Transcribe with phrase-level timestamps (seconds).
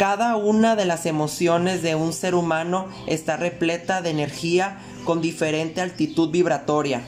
[0.00, 5.82] Cada una de las emociones de un ser humano está repleta de energía con diferente
[5.82, 7.02] altitud vibratoria.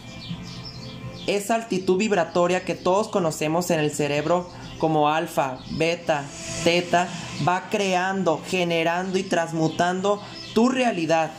[1.27, 4.47] Esa altitud vibratoria que todos conocemos en el cerebro
[4.79, 6.25] como alfa, beta,
[6.65, 7.09] teta,
[7.49, 10.21] va creando, generando y transmutando
[10.53, 11.31] tu realidad,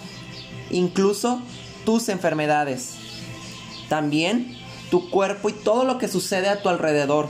[0.71, 1.39] incluso
[1.85, 2.95] tus enfermedades.
[3.89, 4.57] También
[4.89, 7.27] tu cuerpo y todo lo que sucede a tu alrededor.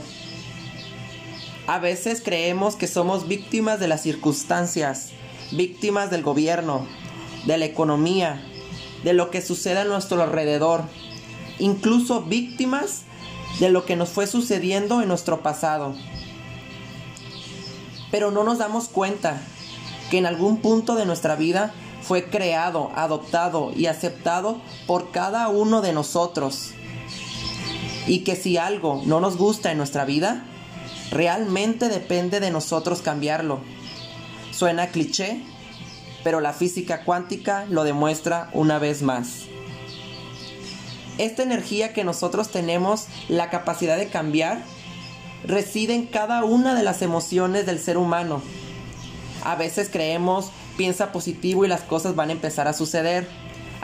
[1.66, 5.12] A veces creemos que somos víctimas de las circunstancias,
[5.50, 6.86] víctimas del gobierno,
[7.46, 8.42] de la economía,
[9.02, 10.82] de lo que sucede a nuestro alrededor,
[11.58, 13.04] incluso víctimas
[13.60, 15.94] de lo que nos fue sucediendo en nuestro pasado.
[18.10, 19.40] Pero no nos damos cuenta
[20.10, 21.72] que en algún punto de nuestra vida
[22.02, 26.72] fue creado, adoptado y aceptado por cada uno de nosotros.
[28.06, 30.44] Y que si algo no nos gusta en nuestra vida,
[31.10, 33.60] realmente depende de nosotros cambiarlo.
[34.50, 35.42] Suena cliché,
[36.22, 39.44] pero la física cuántica lo demuestra una vez más.
[41.18, 44.64] Esta energía que nosotros tenemos la capacidad de cambiar
[45.44, 48.42] reside en cada una de las emociones del ser humano.
[49.44, 53.28] A veces creemos, piensa positivo y las cosas van a empezar a suceder.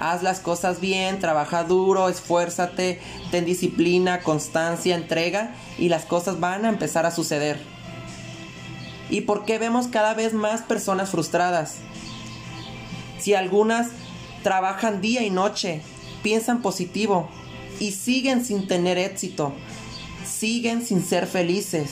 [0.00, 2.98] Haz las cosas bien, trabaja duro, esfuérzate,
[3.30, 7.60] ten disciplina, constancia, entrega y las cosas van a empezar a suceder.
[9.10, 11.76] ¿Y por qué vemos cada vez más personas frustradas?
[13.18, 13.88] Si algunas
[14.42, 15.82] trabajan día y noche,
[16.22, 17.28] piensan positivo
[17.78, 19.52] y siguen sin tener éxito,
[20.24, 21.90] siguen sin ser felices.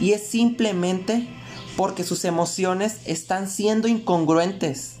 [0.00, 1.28] Y es simplemente
[1.76, 4.98] porque sus emociones están siendo incongruentes.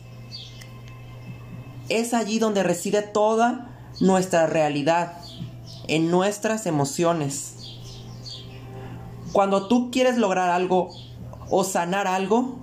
[1.88, 3.68] Es allí donde reside toda
[4.00, 5.18] nuestra realidad,
[5.88, 7.54] en nuestras emociones.
[9.32, 10.90] Cuando tú quieres lograr algo
[11.50, 12.58] o sanar algo,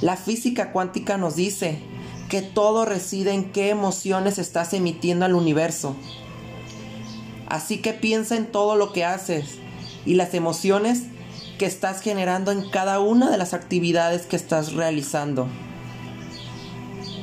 [0.00, 1.80] la física cuántica nos dice
[2.28, 5.94] que todo reside en qué emociones estás emitiendo al universo.
[7.46, 9.58] Así que piensa en todo lo que haces
[10.04, 11.04] y las emociones
[11.58, 15.46] que estás generando en cada una de las actividades que estás realizando.